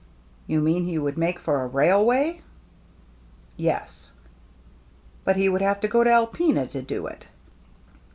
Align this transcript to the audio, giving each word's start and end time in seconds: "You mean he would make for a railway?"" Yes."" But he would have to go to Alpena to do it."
"You 0.51 0.61
mean 0.61 0.85
he 0.85 0.97
would 0.97 1.15
make 1.15 1.37
for 1.37 1.61
a 1.61 1.67
railway?"" 1.67 2.41
Yes."" 3.55 4.11
But 5.25 5.35
he 5.35 5.47
would 5.47 5.61
have 5.61 5.79
to 5.81 5.87
go 5.87 6.03
to 6.03 6.09
Alpena 6.09 6.65
to 6.71 6.81
do 6.81 7.05
it." 7.05 7.27